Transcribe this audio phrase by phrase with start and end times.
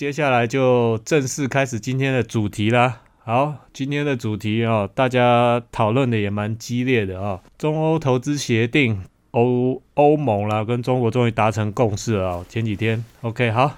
[0.00, 3.02] 接下来就正式开始今天的主题啦。
[3.18, 7.42] 好，今天的主题啊，大家讨论的也蛮激烈的啊。
[7.58, 9.02] 中欧投资协定，
[9.32, 12.42] 欧欧盟啦，跟中国终于达成共识了。
[12.48, 13.76] 前几天，OK，好，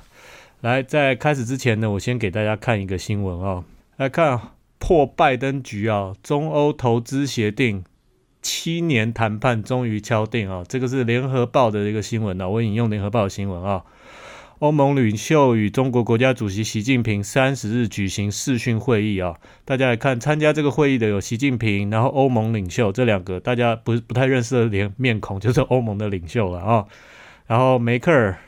[0.61, 3.65] 来，在开始之前呢，我先给大家看一个新闻啊，
[3.97, 4.41] 来看
[4.79, 7.83] 破拜登局啊，中欧投资协定
[8.41, 13.83] 七年谈判终于敲定啊，这个是联合报的一个新闻啊，我引用联合报的新闻啊。
[14.63, 26.87] 欧盟领袖与中国国家主席习近平三十日举行视讯会议啊，大家来看参加这个会议的有习近平，然后欧盟领袖这两个大家不不太认识的脸面孔， 就是欧盟的领袖了啊。
[27.49, 28.39] 然后梅克尔，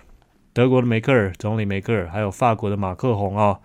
[0.53, 3.59] 德国的梅克尔总理梅克尔，还有法国的马克宏啊，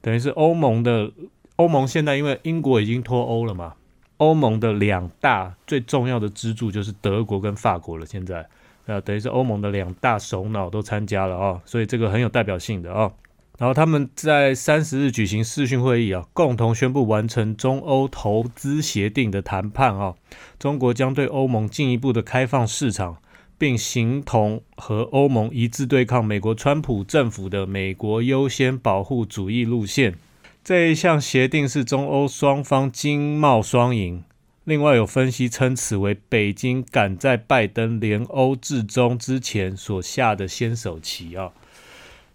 [0.00, 1.10] 等于是欧盟的
[1.56, 3.74] 欧盟现在因为英国已经脱欧了嘛，
[4.18, 8.46] 欧盟的两大最重要的支柱就是德国跟法国了，现在。
[8.86, 13.12] 呃，等于是欧盟的两大首脑都参加了啊，所以这个很有代表性的啊。
[13.58, 20.14] 然后他们在三十日举行视讯会议啊，共同宣布完成中欧投资协定的谈判啊。
[20.58, 23.16] 中国将对欧盟进一步的开放市场，
[23.56, 30.14] 并形同和欧盟一致对抗美国川普政府的美国优先保护主义路线。
[30.62, 34.22] 这一项协定是中欧双方经贸双赢。
[34.66, 41.52] 另外有分析称，此为北京赶在拜登联欧至中之前所下的先手棋啊。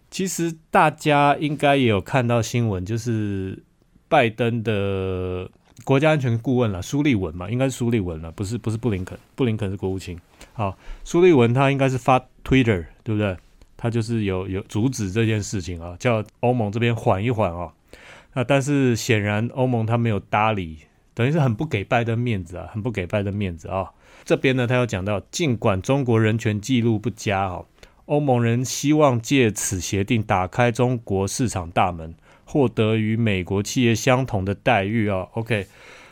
[0.10, 3.62] 其实大家应该也有看到新闻，就是
[4.08, 5.52] 拜登的
[5.84, 10.18] 国家安全顾问了，苏利文嘛，应该是苏利文了，不是不是布林肯，布林肯是国务卿。
[10.54, 13.36] 好，苏利文他应该是发 Twitter 对不对？
[13.76, 17.74] 他就是有有阻止这件事情啊，叫欧盟这边缓一缓啊。
[18.36, 20.78] 那但是显然欧盟他没有搭理。
[21.22, 23.92] 等于是很不给拜登面子啊，很不给拜登面子啊。
[24.26, 27.68] 这边呢，他要讲到，尽管中国人权记录不佳哦，
[28.06, 35.28] 欧盟人希望借此协定打开中国市场大门，获得与美国企业相同的待遇啊。
[35.34, 35.68] OK，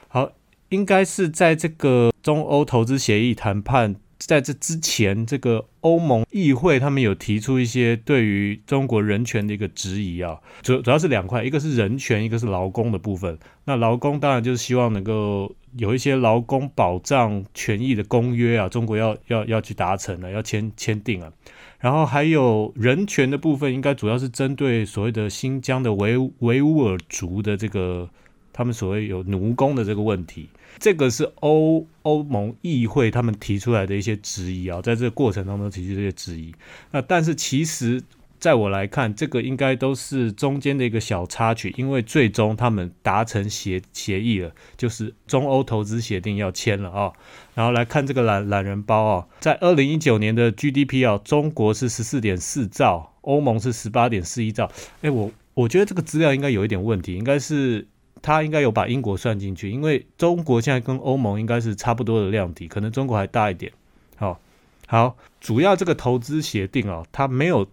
[0.09, 0.29] 好，
[0.69, 3.95] 应该是在这个中欧投资协议谈判。
[4.19, 13.39] 在这之前，这个欧盟议会他们有提出一些对于中国人权的一个质疑啊，主主要是两块，一个是人权，一个是劳工的部分。
[13.65, 21.31] 那劳工当然就是希望能够有一些劳工保障权益的公约啊，中国要要要去达成了，要签签订啊。
[21.79, 28.09] 然后还有人权的部分，应该主要是针对所谓的新疆的维维吾尔族的这个
[28.59, 30.49] 他们所谓有奴工的这个问题。
[30.79, 36.53] 这个是欧欧盟议会他们提出来的一些质疑啊，在这个过程当中提出这些质疑。
[36.91, 38.03] 那但是其实
[38.37, 47.13] 在我来看，这个应该都是中间的一个小插曲，因为最终他们达成协协议了，就是中欧投资协定要签了啊。
[47.55, 54.69] 然后来看这个懒懒人包啊，在二零一九年的 GDP 啊，中国是十四点四兆，欧盟是十八点四一兆。
[55.01, 57.87] 哎，我我觉得这个资料应该有一点问题，应该是。
[58.21, 63.71] 他应该有把英国算进去，因为中国现在跟欧盟应该是差不多的量体，可能中国还大一点。
[64.17, 64.39] 好，
[64.87, 67.65] 好，主要这个投资协定啊，它没有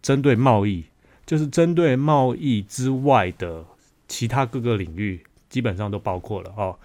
[0.00, 0.84] 针对贸易，
[1.26, 3.64] 就是针对贸易之外的
[4.08, 6.76] 其他各个领域，基本上都包括了哦。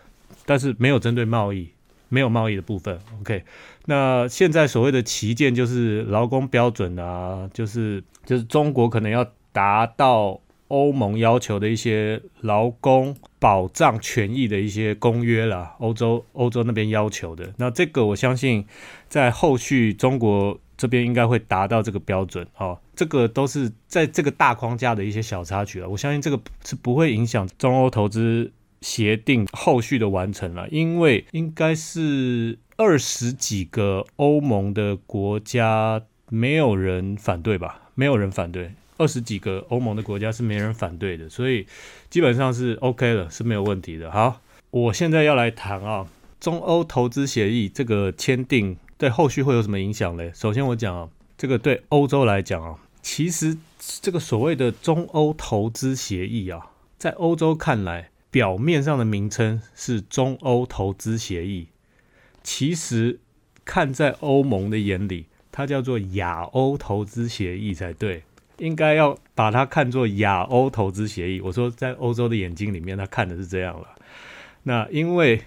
[0.45, 1.69] 但是没有针对贸易，
[2.09, 2.99] 没有贸易的部分。
[3.21, 3.43] OK，
[3.85, 10.41] 那现在所谓的旗舰就是劳工标准啊，就是就是中国可能要达到。
[10.67, 18.65] 欧盟要求的一些劳工保障权益的一些公约啦，欧洲欧洲那边要求的，那这个我相信
[19.07, 22.79] 在后续中国这边应该会达到这个标准哦。
[22.95, 28.51] 这个都是在这个大框架的一些小插曲了，我相信这个是不会影响中欧投资
[28.81, 37.89] 协定后续的完成了，因为应该是二十几个欧盟的国家没有人反对吧？
[37.93, 38.71] 没有人反对。
[38.97, 41.67] 二十几个欧盟的国家是没人反对的，所以
[42.09, 44.09] 基本上是 OK 了，是没有问题的。
[44.11, 44.41] 好，
[44.71, 46.07] 我现在要来谈啊，
[46.39, 50.31] 中欧投资协议这个签订对后续会有什么影响嘞？
[50.33, 53.57] 首先我讲啊，这个对欧洲来讲啊，其实
[54.01, 61.67] 这个所谓的中欧投资协议啊，在欧洲看来，表面上的名称是中欧投资协议，
[62.43, 63.19] 其实
[63.65, 68.23] 看在欧盟的眼里，它叫做亚欧投资协议才对。
[68.57, 71.41] 应该要把它看作亚欧投资协议。
[71.41, 73.87] 我说，在欧洲的眼睛里面，他看的是这样了。
[74.63, 75.41] 那因为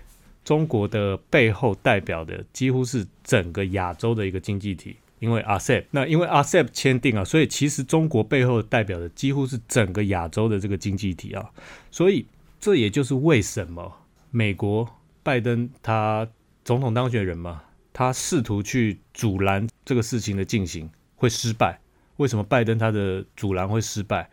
[0.45, 5.85] 中国的背后代表的几乎是整个亚洲的一个经济体，因为 RCEP。
[5.91, 11.51] 那因为 RCEP 签订啊，所以其实中国背后代表的几乎是整个亚洲的这个经济体啊。
[11.91, 12.25] 所以
[12.61, 13.93] 这也就是为什么
[14.31, 14.89] 美国
[15.23, 16.27] 拜登他
[16.65, 17.63] 总统当选人嘛，
[17.93, 21.81] 他试图去阻拦这个事情的进行会失败。
[22.19, 24.31] 为什么拜登他的阻拦会失败？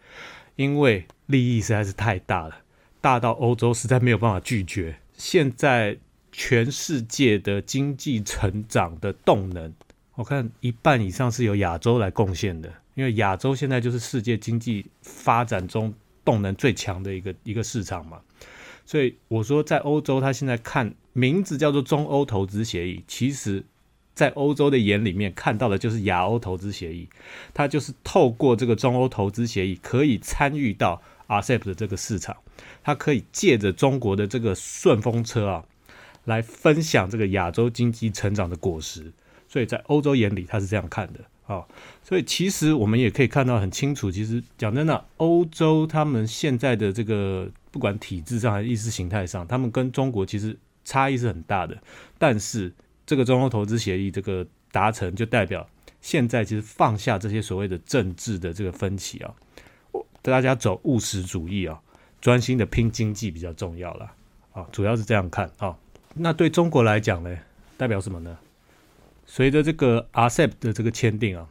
[0.56, 2.58] 因为利益实在是太大了，
[3.02, 4.98] 大到欧洲实在没有办法拒绝。
[5.14, 5.98] 现在
[6.32, 9.74] 全世界的经济成长的动能，
[10.16, 15.94] 我看一半以上是由亚洲来贡献的，因为亚洲现在就是世界经济发展中
[16.24, 18.20] 动能最强的一个一个市场嘛。
[18.86, 23.64] 所以我说，在欧洲，他现在看名字叫做中欧投资协议，其实，
[24.16, 27.08] 在欧洲的眼里面看到的就是亚欧投资协议，
[27.54, 32.36] 它就是透过这个中欧投资协议，可以参与到 RCEP 的这个市场，
[32.84, 35.66] 它可以借着中国的这个顺风车啊，
[36.24, 39.12] 来分享这个亚洲经济成长的果实。
[39.48, 41.64] 所以在欧洲眼里，他是这样看的啊。
[42.04, 47.52] 所以其实我们也可以看到很清楚，其实讲真的，欧洲他们现在的这个。
[47.76, 51.78] 不管体制上还是意识形态上，他们跟中国其实差异是很大的。
[52.18, 52.74] 但是
[53.06, 55.68] 这个中欧投资协议这个达成，就代表
[56.02, 59.34] 现在其实放下这些所谓的政治的这个分歧啊，
[60.22, 61.81] 大家走务实主义啊，
[62.19, 64.12] 专心的拼经济比较重要了
[64.54, 65.78] 啊，主要是这样看啊。
[66.13, 67.38] 那对中国来讲呢，
[67.78, 68.38] 代表什么呢？
[69.25, 71.48] 随着这个 RCEP 的这个签订啊，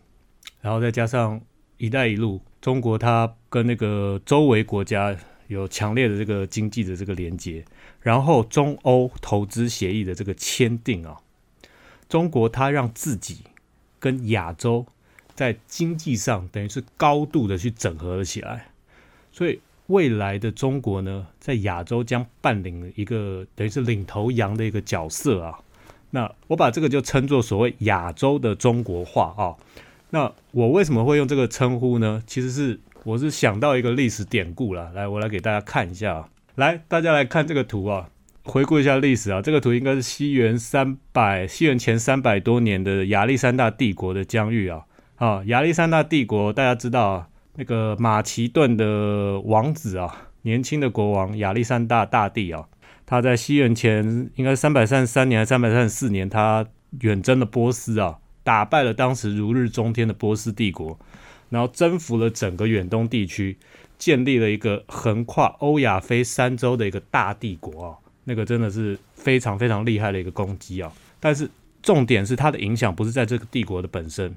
[0.60, 1.40] 然后再加上
[1.78, 5.16] “一带一路”，中国它跟那个周围国家。
[5.48, 7.62] 有强烈的这个经济的这个连接，
[8.00, 11.20] 然后中欧投资协议的这个签订啊，
[12.14, 13.38] 中国它让自己
[13.98, 14.86] 跟亚洲
[15.34, 18.68] 在经济上等于是高度的去整合了起来，
[19.32, 19.58] 所以
[19.88, 25.58] 未来的中国呢，在亚洲将扮演一个等于是领头羊的一个角色啊。
[26.10, 29.58] 那我把这个就称作所谓亚洲的中国化啊。
[30.10, 32.22] 那我为什么会用这个称呼呢？
[32.28, 32.78] 其实是。
[33.02, 36.28] 我是想到一个历史典故了，来，我来给大家看一下啊。
[36.54, 38.08] 来，大家来看这个图啊，
[38.44, 39.42] 回顾一下历史啊。
[39.42, 44.84] 这个图应该是西元三百，西元前三百多年的亚历山大帝国的疆域啊。
[45.16, 52.66] 啊，亚历山大帝国大家知道啊，那个马其顿的王子啊，年轻的国王亚历山大大帝啊，
[53.06, 56.66] 他在西元前应该三百三十三年还是三百三十四年，他
[57.00, 60.98] 远征了波斯啊，打败了当时如日中天的波斯帝国。
[61.50, 63.58] 然后征服了整个远东地区，
[63.96, 67.94] 建立了一个横跨欧亚非三洲的一个大帝国啊，
[68.24, 70.92] 那个真的是非常非常厉害的一个攻击啊。
[71.20, 71.48] 但是
[71.82, 74.34] 重点是它的影响不是在这个帝国的本身，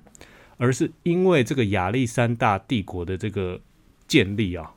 [0.57, 3.59] 而是因为这个亚历山大帝国的这个
[4.07, 4.73] 建立啊，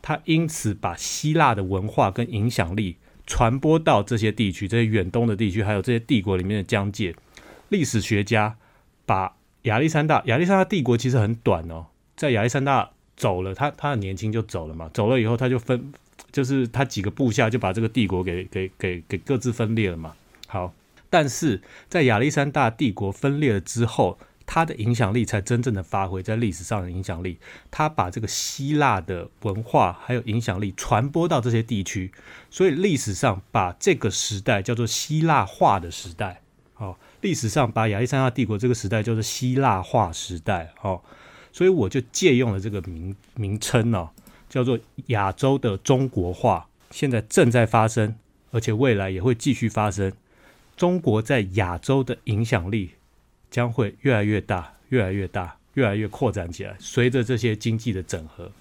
[0.00, 2.96] 它因此把希腊的文化跟影响力
[3.26, 7.14] 传播到这些地区，这些远东的地区，还有这些帝国里面的疆界。
[7.68, 8.56] 历史学家
[9.06, 15.92] 把亚历山大，亚历山大帝国其实很短哦，在亚历山大走了，他他很年轻就走了嘛，走了以后他就分，
[16.32, 20.14] 就是他几个部下就把这个帝国给给给给各自分裂了嘛。
[20.48, 20.74] 好，
[21.10, 27.38] 但是在亚历山大帝国分裂了之后，他的影响力才真正的发挥在历史上的影响力，
[27.70, 32.10] 他把这个希腊的文化还有影响力传播到这些地区，
[32.50, 36.40] 所以历史上把这个时代叫做希腊化的时代。
[36.72, 36.98] 好。
[37.22, 41.00] 历史上把亚历山大帝国这个时代叫做希腊化时代，哦，
[41.52, 44.10] 所以我就借用了这个名名称呢，
[44.52, 48.14] 叫做亚洲的中国化，现在正在发生，
[48.50, 50.12] 而且未来也会继续发生。
[50.76, 52.90] 中国在亚洲的影响力
[53.50, 56.76] 将会越来越大，越来越大，越来越扩展起来。
[56.78, 58.52] 随着这些经济的整合，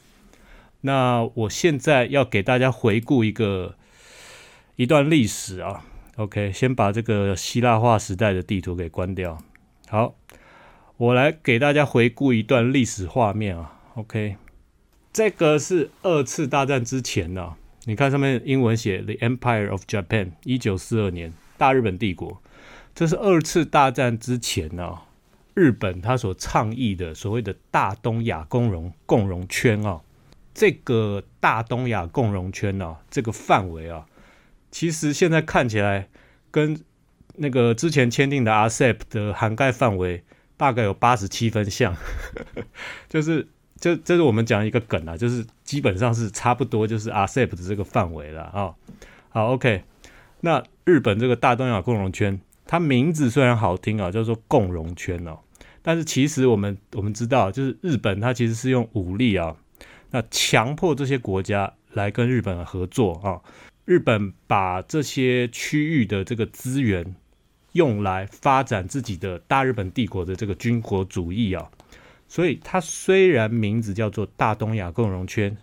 [0.80, 3.76] 那我现在要给大家回顾一个
[4.78, 5.84] 一段历史啊。
[6.16, 9.38] OK，先把这个希腊化时代的地图给关掉。
[9.90, 10.16] 好，
[10.96, 13.78] 我来给大家回顾一段历史画面啊。
[13.96, 14.38] OK，
[15.14, 17.56] 这个是二次大战之前呢。
[17.86, 22.42] 你看上面英文写 The Empire of Japan，一九四二年大日本帝国。
[22.94, 25.00] 这是二次大战之前呢，
[25.54, 30.02] 日本他所倡议的所谓的大东亚共荣共荣圈啊。
[30.54, 34.06] 这个大东亚共荣圈呢，这个范围啊。
[34.70, 36.10] 其实现在看起来，
[36.52, 36.80] 跟
[37.38, 40.24] 那个之前签订的 RCEP 的涵盖范围
[40.56, 41.96] 大概有八十七分像，
[43.10, 43.48] 就是
[43.82, 48.74] 这这是我们讲一个梗啊，就是基本上是差不多，就是 RCEP 的这个范围了啊。
[49.30, 49.84] 好，OK，
[50.42, 55.40] 那日本这个大东亚共荣圈，它名字虽然好听啊，叫做共荣圈哦，
[55.82, 59.58] 但是其实我们我们知道，就是日本它其实是用武力啊，
[60.12, 63.42] 那强迫这些国家来跟日本合作啊。
[63.86, 67.16] 日本把这些区域的这个资源
[67.72, 71.70] 用来发展自己的大日本帝国的这个军国主义啊，
[72.32, 75.58] 所以它虽然名字叫做大东亚共荣圈，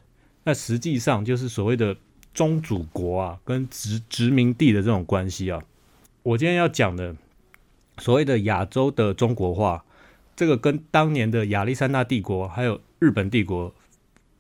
[0.44, 1.96] 那实际上就是所谓的
[2.34, 5.62] 宗主国啊跟殖殖民地的这种关系啊。
[6.22, 7.16] 我今天要讲的
[7.96, 9.82] 所谓的亚洲的中国化，
[10.36, 13.74] 这个跟当年的亚历山大帝国还有日本帝国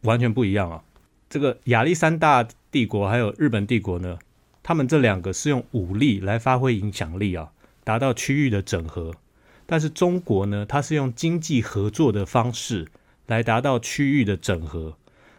[0.02, 0.84] 完全不一样啊。
[1.30, 4.18] 这个亚历山大帝国还有日本帝国呢，
[4.62, 7.52] 他们这两个是用武力来发挥影响力啊，
[7.84, 9.14] 达到区域的整合。
[9.70, 12.88] 但是中国呢，它是用经济合作的方式
[13.26, 14.96] 来达到区域的整合。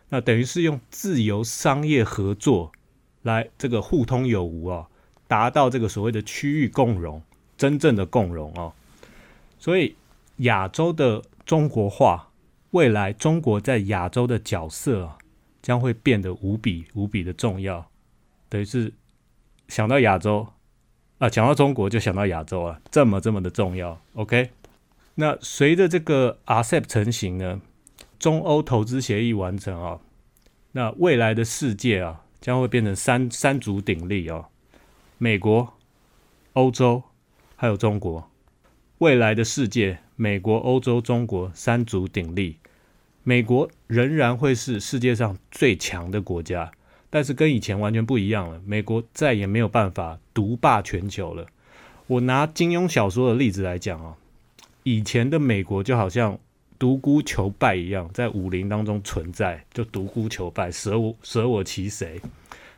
[0.09, 2.71] 那等于是用自由商业合作
[3.23, 4.87] 来这个互通有无啊，
[5.27, 7.23] 达到这个所谓的区域共荣，
[7.57, 8.71] 真正的共荣啊。
[9.57, 9.95] 所以
[10.37, 12.29] 亚洲的中国化，
[12.69, 15.17] 未来中国在亚洲的角色啊，
[15.63, 17.89] 将会变得无比无比的重要。
[18.47, 18.93] 等于是
[19.67, 20.47] 想到亚洲
[21.19, 24.01] 啊，讲到中国就想到亚洲啊，这么这么的重要。
[24.13, 24.51] OK，
[25.15, 27.61] 那随着这个 RCEP 成型呢，
[28.17, 29.99] 中欧投资协议完成啊，
[30.71, 34.47] 那未来的世界啊，将会变成三三足鼎立啊，
[35.17, 35.73] 美国、
[36.53, 37.03] 欧洲
[37.57, 38.29] 还有中国。
[38.99, 42.57] 未来的世界，美国、欧洲、中国三足鼎立，
[43.23, 46.71] 美国仍然会是世界上最强的国家，
[47.09, 48.61] 但是跟以前完全不一样了。
[48.65, 51.47] 美国再也没有办法独霸全球了。
[52.07, 54.15] 我拿金庸小说的例子来讲啊，
[54.83, 56.39] 以前的美国就好像
[56.77, 62.19] 独孤求败一样，在武林当中存在，就独孤求败，舍我舍我其谁。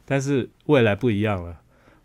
[0.06, 1.58] 但是未来不一样了。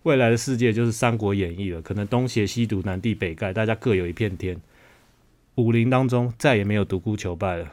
[0.05, 4.57] 未来的世界就是《三国演义》了，可能东邪西毒、南帝北丐，大家各有一片天。
[5.57, 7.73] 武林当中再也没有独孤求败了。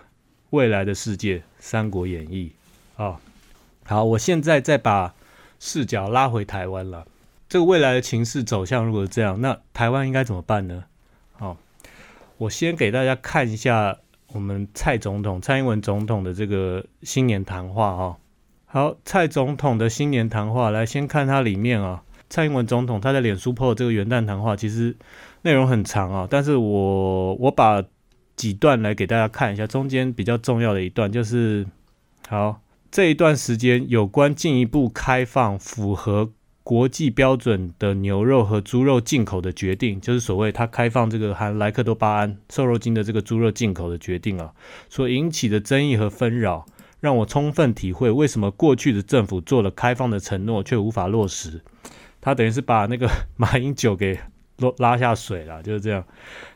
[0.49, 2.51] 未来的世界，《三国演义》
[3.03, 3.21] 啊，
[3.85, 5.13] 好，我现在再把
[5.59, 7.05] 视角拉回台湾了。
[7.49, 10.85] 这个未来的情势走向如果是这样，那台湾应该怎么办呢？
[11.33, 11.57] 好，
[12.37, 13.97] 我先给大家看一下
[14.33, 18.17] 我们蔡总统、蔡英文总统的这个新年谈话啊。
[18.65, 22.03] 好，蔡总统的新年谈话，来先看它里面啊。
[22.29, 24.95] 蔡英文总统他在脸书破这个元旦谈话，其实
[25.43, 27.83] 内容很长啊，但是我我把
[28.35, 31.67] 几段来给大家看一下，中间比较重要的一段就是，
[32.27, 32.59] 好
[32.93, 36.31] 这一段时间有关进一步开放符合
[36.61, 44.53] 国际标准的牛肉和猪肉进口的决定，就是所谓他开放这个含莱克多巴胺瘦肉精的这个猪肉进口的决定啊，
[44.89, 46.67] 所引起的争议和纷扰，
[46.99, 51.63] 让我充分体会为什么过去的政府做了开放的承诺却无法落实。
[52.21, 54.19] 他等于是把那个 马英九给
[54.57, 56.05] 落拉下水了，就是这样。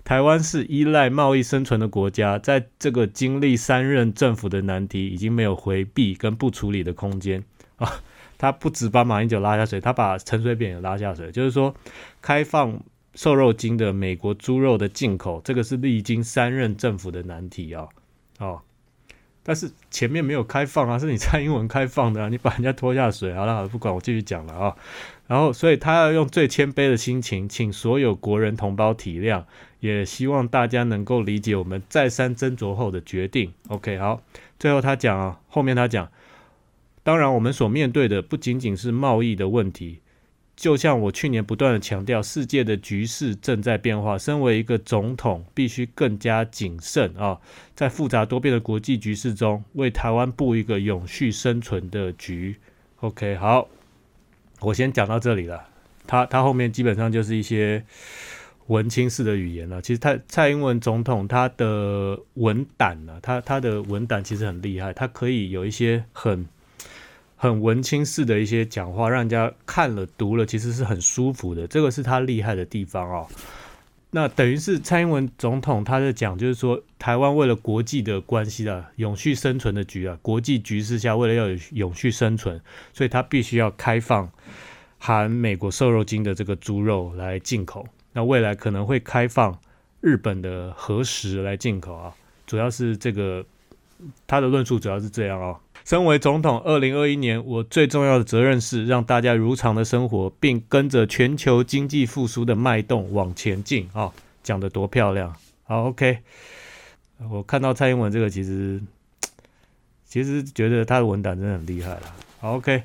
[0.03, 7.43] 台湾是依赖贸易生存的国家，在这个经历三任政府的难题，已经没有回避跟不处理的空间
[7.77, 8.01] 啊。
[8.39, 11.31] 他不止把马英九拉下水，他把陈水扁也拉下水。
[11.31, 11.73] 就是说，
[12.21, 12.79] 开放
[13.15, 17.87] 瘦肉精的美国猪肉的进口，这个是历经三任政府的难题啊。
[18.37, 18.61] 哦，
[19.41, 23.33] 但是前面没有开放啊，是你蔡英文开放的啊，你把人家拖下水。
[23.33, 24.75] 好了，好了，不管我继续讲了啊。
[25.27, 29.43] 然后，所以他要用最谦卑的心情，请所有国人同胞体谅，
[29.81, 33.51] 也希望大家能够理解我们再三斟酌后的决定。
[33.67, 34.21] OK，好，
[34.57, 36.09] 最后他讲啊，后面他讲，
[37.03, 39.99] 当然我们所面对的不仅仅是贸易的问题，
[40.55, 47.41] 就像我去年不断的强调，世界的局势正在变化，身为一个总统，必须更加谨慎啊，
[47.75, 52.55] 在复杂多变的国际局势中，为台湾布一个永续生存的局。
[53.01, 53.67] OK，好。
[54.59, 55.63] 我先讲到这里了，
[56.05, 57.83] 他他后面基本上就是一些
[58.67, 59.81] 文青式的语言了。
[59.81, 66.45] 其实蔡蔡英文总统他的文胆呢，他他的文胆其实很厉害，他可以有一些很
[67.35, 73.27] 很文青式的一些讲话，让人家看了读了其实是很舒服的，这个是他厉害的地方哦。
[74.11, 82.59] 那等于是蔡英文总统他在讲，就是说台湾为了国际的关系啊，永续生存的局啊，国际局势下为了要有永续生存，
[82.93, 84.31] 所以他必须要开放
[84.97, 87.85] 含美国瘦肉精的这个猪肉来进口。
[88.13, 89.59] 那未来可能会开放
[89.99, 92.15] 日本的核食来进口啊，
[92.47, 93.45] 主要是这个
[94.25, 95.59] 他的论述主要是这样哦。
[95.87, 103.87] 身为总统，二零二一年我最重要的责任是让大家如常的生活，并跟着全球经济复苏的脉动往前进。
[103.93, 104.11] 啊，
[104.43, 105.33] 讲的多漂亮！
[105.63, 106.17] 好，OK。
[107.31, 108.81] 我看到蔡英文这个，其实
[110.03, 112.13] 其实觉得他的文胆真的很厉害了。
[112.41, 112.83] 好，OK。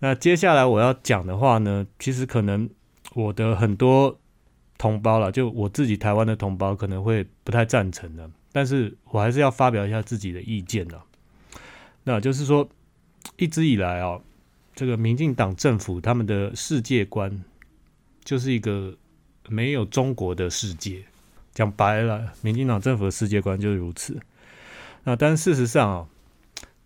[0.00, 2.68] 那接下来我要讲的话呢，其实可能
[3.14, 4.14] 我的很多
[4.76, 11.02] 同胞了，就我自己台湾的同胞可能会不太赞成的，但是我还是要发表一下自己的意见了。
[12.04, 12.68] 那就是说，
[13.36, 14.20] 一直以来啊，
[14.74, 17.44] 这个民进党政府他们的世界观
[18.24, 18.96] 就是一个
[19.48, 21.04] 没有中国的世界。
[21.52, 24.18] 讲白了，民进党政府的世界观就是如此。
[25.04, 26.08] 那但事实上啊，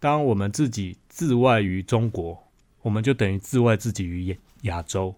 [0.01, 2.43] 当我们自己自外于中国，
[2.83, 5.15] 我们就等于自外自己于亚亚洲。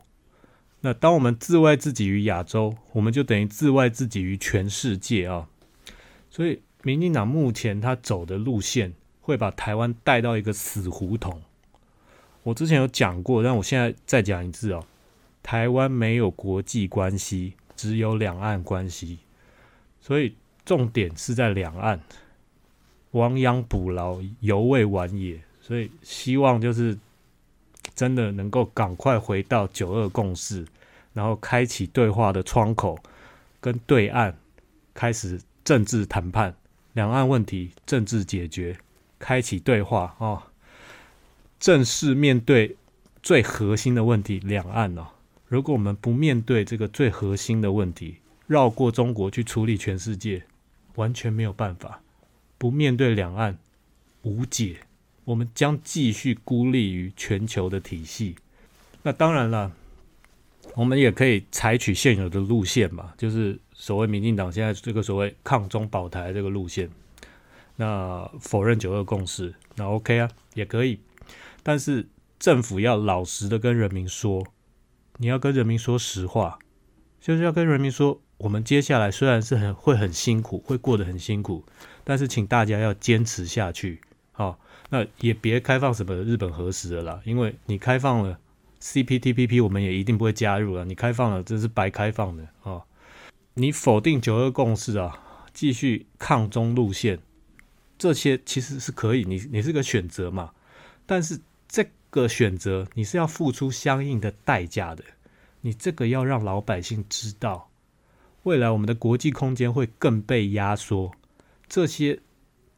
[0.83, 5.49] 那当我们自外自己于亚洲，我们就等于自外自己于全世界啊。
[6.31, 8.93] 所以民进党目前他走的路线
[9.29, 11.43] 会把台湾带到一个死胡同。
[12.45, 14.83] 我之前有讲过，但我现在再讲一次哦，
[15.43, 19.19] 台湾没有国际关系，只有两岸关系，
[20.01, 22.01] 所以重点是在两岸。
[23.11, 25.39] 亡羊补牢，犹未晚也。
[25.61, 26.99] 所以希望就是
[27.95, 30.67] 真的能够赶快回到九二共识，
[31.13, 32.99] 然后开启对话的窗口，
[33.61, 34.35] 跟对岸
[34.95, 36.55] 开始政治谈判，
[36.95, 38.79] 两岸问题政治解决，
[39.19, 40.53] 开启对话啊，
[41.59, 42.77] 正式面对
[43.23, 45.09] 最核心的问题，两岸哦。
[45.49, 50.45] 如果我们不面对这个最核心的问题，绕过中国去处理全世界，
[50.95, 52.01] 完全没有办法。
[52.59, 53.59] 不面对两岸，
[54.23, 54.81] 无解。
[55.25, 58.37] 我们将继续孤立于全球的体系。
[59.03, 59.73] 那当然了，
[60.75, 66.89] 我们也可以采取现有的路线嘛，就是所谓民进党现在这个所谓抗中保台这个路线。
[67.81, 71.01] 那否认九二共识，那 OK 啊，也可以。
[71.63, 72.09] 但是
[72.39, 74.45] 政府要老实的跟人民说，
[75.19, 76.59] 你要跟人民说实话，
[77.21, 81.65] 就是要跟人民说，我们接下来虽然是很会很辛苦，会过得很辛苦。
[82.03, 84.01] 但是，请大家要坚持下去，
[84.33, 84.59] 好，
[84.91, 88.39] 那也别开放什么日本核实的啦，因为你开放了
[88.81, 90.85] CPTPP，我们也一定不会加入了。
[90.85, 92.83] 你开放了，这是白开放的啊！
[93.55, 95.21] 你否定九二共识啊，
[95.53, 97.19] 继续抗中路线，
[97.99, 100.53] 这些其实是可以，你你是个选择嘛。
[101.05, 105.03] 但是这个选择你是要付出相应的代价的，
[105.63, 107.69] 你这个要让老百姓知道，
[108.45, 111.11] 未来我们的国际空间会更被压缩。
[111.67, 112.21] 这些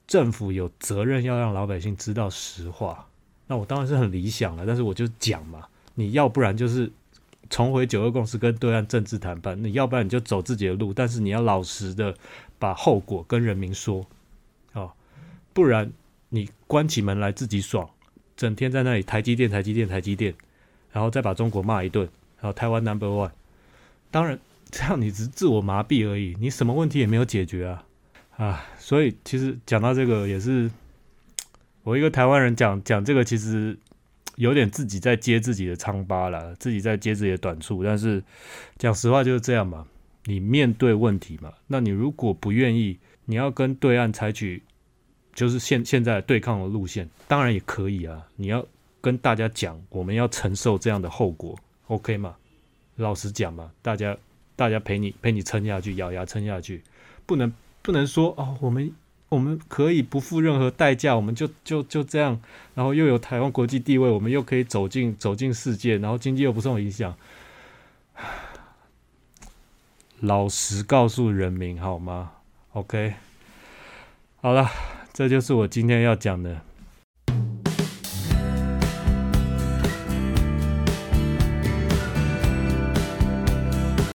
[0.06, 3.06] 政府有责任要让老百姓知道实话，
[3.46, 4.64] 那我当然是很理想了。
[4.66, 6.90] 但是我就讲嘛，你要不然就是
[7.48, 12.16] 重回九二共识跟对岸政治谈判，你要不然你就走自己的路，但是你要老实的
[12.58, 14.04] 把后果跟人民说，
[15.52, 15.92] 不然
[16.28, 17.88] 你关起门来自己爽，
[18.36, 20.34] 整天在那里台积电、台积电、台积电，
[20.92, 22.08] 然后再把中国骂一顿，
[22.40, 23.32] 然后台湾 Number One，
[24.10, 24.38] 当然
[24.70, 27.84] 这样你只是自我麻痹而已，你什么问题也没有解决啊。
[28.36, 30.70] 啊，所以其实讲到这个也是
[31.82, 33.76] 我一个台湾人讲讲这个，其实
[34.36, 37.84] 有点自己在揭自己的疮疤了，自己在揭自己的短处。
[37.84, 38.22] 但是
[38.78, 39.86] 讲实话就是这样嘛，
[40.24, 44.62] 你面对问题嘛，那你如果不愿意，你要跟对岸采取
[45.40, 48.26] 就是现现在对抗的路线，当然也可以啊。
[48.36, 48.62] 你要
[49.00, 52.36] 跟大家讲，我们要承受这样的后果，OK 吗？
[52.96, 54.14] 老实讲嘛，大家
[54.54, 56.82] 大家陪你陪你撑下去，咬牙撑下去，
[57.24, 57.50] 不能。
[57.82, 58.92] 不能说哦，我们
[59.30, 62.38] 我们可以不付任何代价，我们就就就这样，
[62.74, 67.16] 然后又有台湾国际地位，我们又可以走进走进世界，然后经济又不受影响。
[70.20, 72.32] 老实告诉人民好吗
[72.74, 73.14] ？OK，
[74.42, 74.68] 好了，
[75.20, 76.58] 这就是我今天要讲的